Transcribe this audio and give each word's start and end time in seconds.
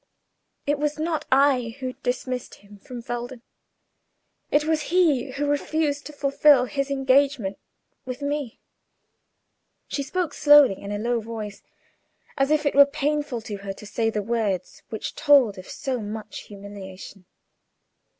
It 0.65 0.79
was 0.79 0.97
not 0.97 1.25
I 1.31 1.77
who 1.79 1.93
dismissed 1.93 2.55
him 2.55 2.79
from 2.79 3.03
Felden; 3.03 3.43
it 4.49 4.63
was 4.65 4.81
he 4.89 5.29
who 5.33 5.45
refused 5.45 6.07
to 6.07 6.11
fulfil 6.13 6.65
his 6.65 6.89
engagement 6.89 7.59
with 8.03 8.19
me." 8.23 8.59
She 9.87 10.01
spoke 10.01 10.33
slowly, 10.33 10.81
in 10.81 10.91
a 10.91 10.97
low 10.97 11.19
voice, 11.21 11.61
as 12.35 12.49
if 12.49 12.65
it 12.65 12.73
were 12.73 12.87
painful 12.87 13.41
to 13.41 13.57
her 13.57 13.73
to 13.73 13.85
say 13.85 14.09
the 14.09 14.23
words 14.23 14.81
which 14.89 15.13
told 15.13 15.59
of 15.59 15.69
so 15.69 15.99
much 16.01 16.45
humiliation. 16.45 17.27